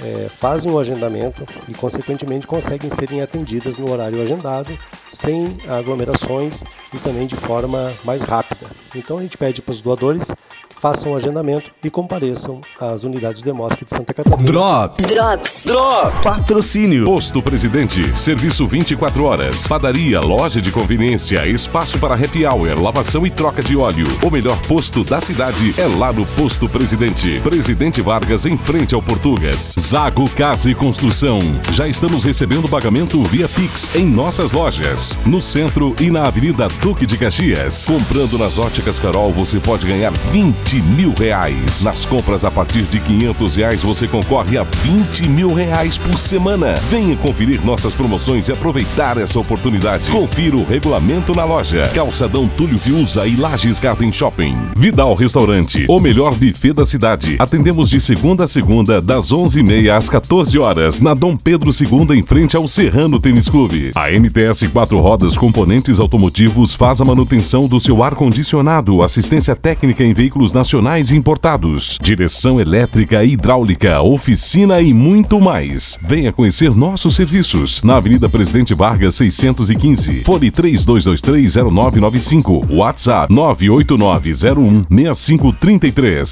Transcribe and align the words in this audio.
é, 0.00 0.28
fazem 0.28 0.70
o 0.70 0.78
agendamento 0.78 1.44
e, 1.68 1.74
consequentemente, 1.74 2.46
conseguem 2.46 2.90
serem 2.90 3.22
atendidas 3.22 3.78
no 3.78 3.90
horário 3.90 4.20
agendado, 4.20 4.76
sem 5.10 5.56
aglomerações 5.68 6.62
e 6.92 6.98
também 6.98 7.26
de 7.26 7.36
forma 7.36 7.92
mais 8.04 8.22
rápida. 8.22 8.66
Então, 8.94 9.18
a 9.18 9.22
gente 9.22 9.38
pede 9.38 9.62
para 9.62 9.72
os 9.72 9.80
doadores 9.80 10.30
façam 10.78 11.12
o 11.12 11.16
agendamento 11.16 11.70
e 11.82 11.90
compareçam 11.90 12.60
às 12.80 13.04
unidades 13.04 13.42
do 13.42 13.44
Demosc 13.44 13.82
de 13.82 13.90
Santa 13.90 14.12
Catarina. 14.12 14.44
Drops. 14.44 15.04
Drops. 15.06 15.62
Drops. 15.64 16.20
Patrocínio. 16.20 17.04
Posto 17.04 17.42
Presidente. 17.42 18.16
Serviço 18.16 18.66
24 18.66 19.24
horas. 19.24 19.66
Padaria, 19.66 20.20
loja 20.20 20.60
de 20.60 20.70
conveniência, 20.70 21.46
espaço 21.46 21.98
para 21.98 22.14
happy 22.14 22.44
hour, 22.44 22.80
lavação 22.80 23.26
e 23.26 23.30
troca 23.30 23.62
de 23.62 23.76
óleo. 23.76 24.06
O 24.22 24.30
melhor 24.30 24.60
posto 24.62 25.02
da 25.02 25.20
cidade 25.20 25.74
é 25.78 25.86
lá 25.86 26.12
no 26.12 26.26
Posto 26.26 26.68
Presidente. 26.68 27.40
Presidente 27.40 28.02
Vargas 28.02 28.46
em 28.46 28.56
frente 28.56 28.94
ao 28.94 29.02
Portugas. 29.02 29.74
Zago 29.78 30.28
Casa 30.30 30.70
e 30.70 30.74
Construção. 30.74 31.38
Já 31.72 31.88
estamos 31.88 32.24
recebendo 32.24 32.68
pagamento 32.68 33.22
via 33.24 33.48
Pix 33.48 33.94
em 33.94 34.04
nossas 34.04 34.52
lojas. 34.52 35.18
No 35.24 35.40
centro 35.40 35.94
e 36.00 36.10
na 36.10 36.26
Avenida 36.26 36.68
Duque 36.82 37.06
de 37.06 37.16
Caxias. 37.16 37.86
Comprando 37.86 38.38
nas 38.38 38.58
óticas 38.58 38.98
Carol, 38.98 39.32
você 39.32 39.58
pode 39.58 39.86
ganhar 39.86 40.12
20 40.32 40.65
20 40.66 40.82
mil 40.96 41.12
reais. 41.12 41.84
Nas 41.84 42.04
compras 42.04 42.44
a 42.44 42.50
partir 42.50 42.82
de 42.82 42.98
500 42.98 43.56
reais 43.56 43.82
você 43.84 44.08
concorre 44.08 44.58
a 44.58 44.64
20 44.64 45.28
mil 45.28 45.54
reais 45.54 45.96
por 45.96 46.18
semana. 46.18 46.74
Venha 46.90 47.16
conferir 47.16 47.64
nossas 47.64 47.94
promoções 47.94 48.48
e 48.48 48.52
aproveitar 48.52 49.16
essa 49.16 49.38
oportunidade. 49.38 50.10
Confira 50.10 50.56
o 50.56 50.64
regulamento 50.64 51.32
na 51.36 51.44
loja. 51.44 51.88
Calçadão 51.94 52.48
Túlio 52.48 52.80
Fiuza 52.80 53.28
e 53.28 53.36
Lages 53.36 53.78
Garden 53.78 54.10
Shopping. 54.10 54.56
Vidal 54.76 55.14
Restaurante, 55.14 55.84
o 55.88 56.00
melhor 56.00 56.34
buffet 56.34 56.72
da 56.72 56.84
cidade. 56.84 57.36
Atendemos 57.38 57.88
de 57.88 58.00
segunda 58.00 58.42
a 58.42 58.48
segunda, 58.48 59.00
das 59.00 59.32
11h30 59.32 59.96
às 59.96 60.08
14 60.08 60.58
horas, 60.58 61.00
na 61.00 61.14
Dom 61.14 61.36
Pedro 61.36 61.70
II, 61.70 62.18
em 62.18 62.24
frente 62.24 62.56
ao 62.56 62.66
Serrano 62.66 63.20
Tênis 63.20 63.48
Clube. 63.48 63.92
A 63.94 64.10
MTS 64.10 64.66
4 64.66 64.98
Rodas 64.98 65.38
Componentes 65.38 66.00
Automotivos 66.00 66.74
faz 66.74 67.00
a 67.00 67.04
manutenção 67.04 67.68
do 67.68 67.78
seu 67.78 68.02
ar-condicionado, 68.02 69.00
assistência 69.02 69.54
técnica 69.54 70.02
em 70.02 70.12
veículos 70.12 70.55
nacionais 70.56 71.12
importados, 71.12 71.98
direção 72.00 72.58
elétrica 72.58 73.22
e 73.22 73.32
hidráulica, 73.32 74.00
oficina 74.00 74.80
e 74.80 74.94
muito 74.94 75.38
mais. 75.38 75.98
Venha 76.00 76.32
conhecer 76.32 76.74
nossos 76.74 77.14
serviços 77.14 77.82
na 77.82 77.96
Avenida 77.96 78.26
Presidente 78.26 78.72
Vargas 78.72 79.16
615, 79.16 80.22
fone 80.22 80.50
32230995, 80.50 82.70
WhatsApp 82.70 83.30
989016533. 83.34 86.26